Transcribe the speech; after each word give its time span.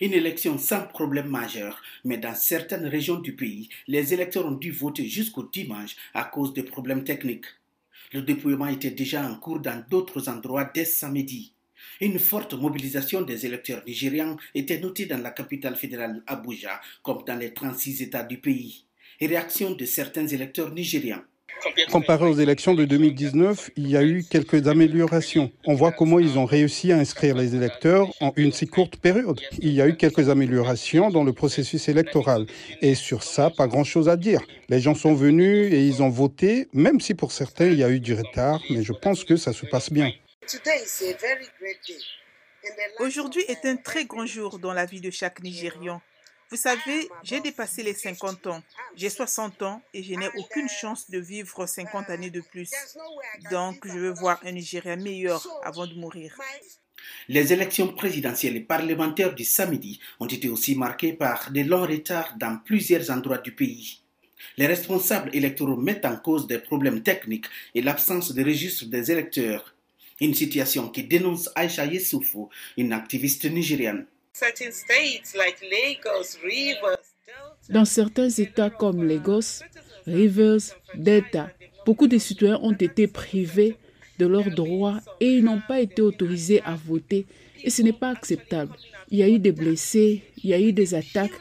Une 0.00 0.12
élection 0.12 0.58
sans 0.58 0.82
problème 0.86 1.28
majeur, 1.28 1.80
mais 2.04 2.18
dans 2.18 2.34
certaines 2.34 2.86
régions 2.86 3.18
du 3.18 3.34
pays, 3.34 3.70
les 3.86 4.12
électeurs 4.12 4.46
ont 4.46 4.50
dû 4.52 4.70
voter 4.70 5.08
jusqu'au 5.08 5.44
dimanche 5.44 5.96
à 6.12 6.24
cause 6.24 6.52
de 6.52 6.60
problèmes 6.62 7.04
techniques. 7.04 7.46
Le 8.12 8.20
dépouillement 8.20 8.66
était 8.66 8.90
déjà 8.90 9.26
en 9.26 9.36
cours 9.36 9.60
dans 9.60 9.82
d'autres 9.88 10.28
endroits 10.28 10.70
dès 10.74 10.84
samedi. 10.84 11.54
Une 12.00 12.18
forte 12.18 12.52
mobilisation 12.52 13.22
des 13.22 13.46
électeurs 13.46 13.82
nigérians 13.86 14.36
était 14.54 14.80
notée 14.80 15.06
dans 15.06 15.22
la 15.22 15.30
capitale 15.30 15.76
fédérale 15.76 16.22
Abuja, 16.26 16.80
comme 17.02 17.24
dans 17.26 17.38
les 17.38 17.54
36 17.54 18.02
États 18.02 18.22
du 18.24 18.38
pays. 18.38 18.84
Et 19.18 19.26
réaction 19.26 19.70
de 19.70 19.84
certains 19.86 20.26
électeurs 20.26 20.72
nigérians. 20.72 21.22
Comparé 21.90 22.24
aux 22.24 22.34
élections 22.34 22.74
de 22.74 22.84
2019, 22.84 23.70
il 23.76 23.88
y 23.88 23.96
a 23.96 24.02
eu 24.02 24.24
quelques 24.24 24.66
améliorations. 24.66 25.50
On 25.66 25.74
voit 25.74 25.92
comment 25.92 26.18
ils 26.18 26.38
ont 26.38 26.44
réussi 26.44 26.92
à 26.92 26.96
inscrire 26.96 27.36
les 27.36 27.54
électeurs 27.54 28.08
en 28.20 28.32
une 28.36 28.52
si 28.52 28.66
courte 28.66 28.96
période. 28.96 29.40
Il 29.60 29.72
y 29.72 29.82
a 29.82 29.88
eu 29.88 29.96
quelques 29.96 30.28
améliorations 30.28 31.10
dans 31.10 31.24
le 31.24 31.32
processus 31.32 31.88
électoral. 31.88 32.46
Et 32.80 32.94
sur 32.94 33.22
ça, 33.22 33.50
pas 33.50 33.66
grand-chose 33.66 34.08
à 34.08 34.16
dire. 34.16 34.40
Les 34.68 34.80
gens 34.80 34.94
sont 34.94 35.14
venus 35.14 35.72
et 35.72 35.86
ils 35.86 36.02
ont 36.02 36.08
voté, 36.08 36.68
même 36.72 37.00
si 37.00 37.14
pour 37.14 37.32
certains, 37.32 37.66
il 37.66 37.78
y 37.78 37.84
a 37.84 37.90
eu 37.90 38.00
du 38.00 38.14
retard, 38.14 38.60
mais 38.70 38.82
je 38.82 38.92
pense 38.92 39.24
que 39.24 39.36
ça 39.36 39.52
se 39.52 39.66
passe 39.66 39.92
bien. 39.92 40.10
Aujourd'hui 43.00 43.42
est 43.48 43.64
un 43.64 43.76
très 43.76 44.06
grand 44.06 44.26
jour 44.26 44.58
dans 44.58 44.72
la 44.72 44.86
vie 44.86 45.00
de 45.00 45.10
chaque 45.10 45.42
Nigérian. 45.42 46.00
Vous 46.50 46.56
savez, 46.56 47.08
j'ai 47.24 47.40
dépassé 47.40 47.82
les 47.82 47.92
50 47.94 48.46
ans. 48.46 48.62
J'ai 48.94 49.10
60 49.10 49.62
ans 49.62 49.82
et 49.92 50.02
je 50.02 50.14
n'ai 50.14 50.28
aucune 50.36 50.68
chance 50.68 51.10
de 51.10 51.18
vivre 51.18 51.66
50 51.66 52.08
années 52.10 52.30
de 52.30 52.40
plus. 52.40 52.70
Donc, 53.50 53.84
je 53.84 53.98
veux 53.98 54.12
voir 54.12 54.40
un 54.44 54.52
Nigeria 54.52 54.94
meilleur 54.96 55.44
avant 55.64 55.86
de 55.86 55.94
mourir. 55.94 56.36
Les 57.28 57.52
élections 57.52 57.88
présidentielles 57.92 58.56
et 58.56 58.60
parlementaires 58.60 59.34
du 59.34 59.44
samedi 59.44 60.00
ont 60.20 60.26
été 60.26 60.48
aussi 60.48 60.76
marquées 60.76 61.12
par 61.12 61.50
des 61.50 61.64
longs 61.64 61.86
retards 61.86 62.34
dans 62.38 62.58
plusieurs 62.58 63.10
endroits 63.10 63.38
du 63.38 63.52
pays. 63.52 64.02
Les 64.56 64.66
responsables 64.66 65.30
électoraux 65.34 65.76
mettent 65.76 66.04
en 66.06 66.16
cause 66.16 66.46
des 66.46 66.58
problèmes 66.58 67.02
techniques 67.02 67.46
et 67.74 67.82
l'absence 67.82 68.32
de 68.32 68.44
registre 68.44 68.86
des 68.86 69.10
électeurs. 69.10 69.74
Une 70.20 70.34
situation 70.34 70.88
qui 70.88 71.04
dénonce 71.04 71.50
Aisha 71.56 71.84
Yessoufou, 71.84 72.48
une 72.76 72.92
activiste 72.92 73.44
nigériane. 73.44 74.06
Dans 77.70 77.84
certains 77.84 78.28
États 78.28 78.70
comme 78.70 79.02
Lagos, 79.02 79.62
Rivers, 80.06 80.60
Delta, 80.94 81.50
beaucoup 81.84 82.06
de 82.06 82.18
citoyens 82.18 82.60
ont 82.62 82.72
été 82.72 83.06
privés 83.06 83.76
de 84.18 84.26
leurs 84.26 84.50
droits 84.50 85.00
et 85.20 85.26
ils 85.26 85.44
n'ont 85.44 85.62
pas 85.66 85.80
été 85.80 86.02
autorisés 86.02 86.60
à 86.62 86.74
voter. 86.74 87.26
Et 87.64 87.70
ce 87.70 87.82
n'est 87.82 87.92
pas 87.92 88.10
acceptable. 88.10 88.74
Il 89.10 89.18
y 89.18 89.22
a 89.22 89.28
eu 89.28 89.38
des 89.38 89.52
blessés, 89.52 90.22
il 90.42 90.50
y 90.50 90.54
a 90.54 90.60
eu 90.60 90.72
des 90.72 90.94
attaques, 90.94 91.32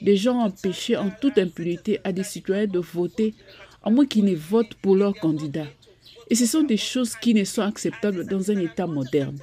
des 0.00 0.16
gens 0.16 0.36
ont 0.36 0.46
empêché 0.46 0.96
en 0.96 1.10
toute 1.10 1.38
impunité 1.38 2.00
à 2.04 2.12
des 2.12 2.24
citoyens 2.24 2.66
de 2.66 2.78
voter, 2.80 3.34
à 3.82 3.90
moins 3.90 4.06
qu'ils 4.06 4.24
ne 4.24 4.36
votent 4.36 4.74
pour 4.82 4.96
leur 4.96 5.14
candidat. 5.14 5.66
Et 6.28 6.34
ce 6.34 6.46
sont 6.46 6.62
des 6.62 6.76
choses 6.76 7.16
qui 7.16 7.34
ne 7.34 7.44
sont 7.44 7.62
acceptables 7.62 8.26
dans 8.26 8.50
un 8.50 8.58
État 8.58 8.86
moderne. 8.86 9.38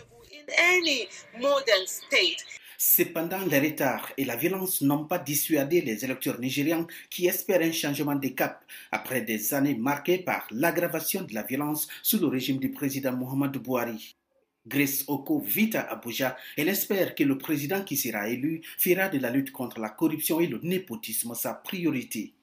Cependant, 2.81 3.45
les 3.45 3.59
retards 3.59 4.13
et 4.15 4.23
la 4.23 4.37
violence 4.37 4.81
n'ont 4.81 5.03
pas 5.03 5.19
dissuadé 5.19 5.81
les 5.81 6.05
électeurs 6.05 6.39
nigérians 6.39 6.87
qui 7.09 7.27
espèrent 7.27 7.61
un 7.61 7.73
changement 7.73 8.15
de 8.15 8.29
cap 8.29 8.63
après 8.93 9.19
des 9.19 9.53
années 9.53 9.75
marquées 9.75 10.19
par 10.19 10.47
l'aggravation 10.49 11.23
de 11.23 11.33
la 11.33 11.43
violence 11.43 11.89
sous 12.01 12.19
le 12.19 12.27
régime 12.27 12.57
du 12.57 12.71
président 12.71 13.11
Mohamed 13.11 13.57
Bouhari. 13.57 14.15
Grace 14.65 15.03
Oko 15.09 15.41
vit 15.41 15.75
à 15.75 15.91
Abuja. 15.91 16.37
Elle 16.55 16.69
espère 16.69 17.15
que 17.15 17.25
le 17.25 17.37
président 17.37 17.83
qui 17.83 17.97
sera 17.97 18.29
élu 18.29 18.61
fera 18.77 19.09
de 19.09 19.19
la 19.19 19.29
lutte 19.29 19.51
contre 19.51 19.81
la 19.81 19.89
corruption 19.89 20.39
et 20.39 20.47
le 20.47 20.61
népotisme 20.63 21.35
sa 21.35 21.55
priorité. 21.55 22.33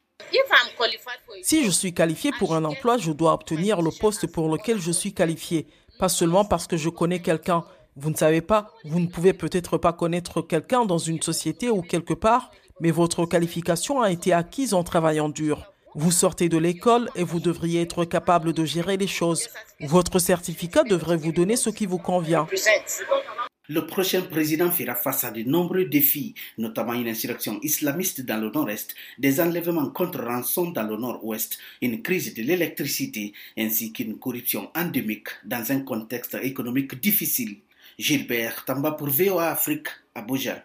Si 1.43 1.65
je 1.65 1.71
suis 1.71 1.95
qualifié 1.95 2.33
pour 2.39 2.55
un 2.55 2.65
emploi, 2.67 2.99
je 2.99 3.13
dois 3.13 3.33
obtenir 3.33 3.81
le 3.81 3.91
poste 3.91 4.27
pour 4.27 4.55
lequel 4.55 4.81
je 4.83 4.93
suis 4.93 5.15
qualifié, 5.15 5.67
pas 5.99 6.11
seulement 6.11 6.45
parce 6.45 6.67
que 6.67 6.77
je 6.77 6.91
connais 6.91 7.21
quelqu'un, 7.21 7.65
vous 7.97 8.11
ne 8.11 8.17
savez 8.17 8.43
pas, 8.43 8.75
vous 8.85 9.01
ne 9.01 9.07
pouvez 9.07 9.33
peut-être 9.33 9.79
pas 9.79 9.95
connaître 9.95 10.43
quelqu'un 10.43 10.85
dans 10.85 10.99
une 10.99 11.23
société 11.23 11.71
ou 11.71 11.81
quelque 11.81 12.13
part, 12.13 12.51
mais 12.81 12.91
votre 12.91 13.25
qualification 13.25 14.03
a 14.03 14.11
été 14.11 14.35
acquise 14.35 14.75
en 14.75 14.85
travaillant 14.85 15.31
dur. 15.31 15.73
Vous 15.95 16.11
sortez 16.11 16.51
de 16.51 16.59
l'école 16.59 17.09
et 17.17 17.25
vous 17.25 17.41
devriez 17.41 17.81
être 17.81 18.05
capable 18.05 18.53
de 18.53 18.67
gérer 18.67 18.99
les 18.99 19.07
choses. 19.07 19.49
Votre 19.81 20.19
certificat 20.19 20.85
devrait 20.85 21.17
vous 21.17 21.33
donner 21.33 21.57
ce 21.57 21.71
qui 21.71 21.87
vous 21.87 21.97
convient. 21.97 22.47
Le 23.69 23.87
prochain 23.87 24.21
président 24.21 24.71
fera 24.71 24.95
face 24.95 25.25
à 25.25 25.31
de 25.31 25.43
nombreux 25.43 25.87
défis, 25.87 26.35
notamment 26.59 26.93
une 26.93 27.09
insurrection 27.09 27.59
islamiste 27.63 28.21
dans 28.21 28.37
le 28.37 28.51
nord-est, 28.51 28.95
des 29.19 29.41
enlèvements 29.41 29.89
contre 29.89 30.23
rançon 30.23 30.71
dans 30.71 30.85
le 30.85 30.97
nord-ouest, 30.97 31.59
une 31.81 32.03
crise 32.03 32.35
de 32.35 32.43
l'électricité, 32.43 33.33
ainsi 33.59 33.93
qu'une 33.93 34.19
corruption 34.19 34.71
endémique 34.77 35.29
dans 35.45 35.73
un 35.73 35.81
contexte 35.81 36.37
économique 36.43 37.01
difficile. 37.01 37.57
Gilbert 37.99 38.65
Tamba 38.67 38.93
pour 38.93 39.09
VOA 39.09 39.49
Afrique, 39.51 39.89
Abuja. 40.15 40.65